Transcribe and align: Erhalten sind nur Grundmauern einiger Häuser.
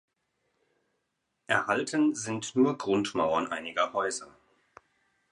Erhalten 1.45 2.15
sind 2.15 2.55
nur 2.55 2.75
Grundmauern 2.75 3.51
einiger 3.51 3.93
Häuser. 3.93 4.35